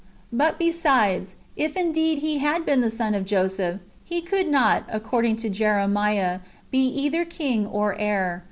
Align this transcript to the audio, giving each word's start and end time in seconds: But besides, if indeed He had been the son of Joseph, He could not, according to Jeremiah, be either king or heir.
But 0.33 0.57
besides, 0.57 1.35
if 1.55 1.77
indeed 1.77 2.17
He 2.25 2.39
had 2.39 2.65
been 2.65 2.81
the 2.81 2.89
son 2.89 3.13
of 3.13 3.23
Joseph, 3.23 3.77
He 4.03 4.19
could 4.19 4.47
not, 4.49 4.83
according 4.89 5.35
to 5.35 5.47
Jeremiah, 5.51 6.39
be 6.71 6.87
either 6.87 7.23
king 7.23 7.67
or 7.67 7.93
heir. 7.99 8.39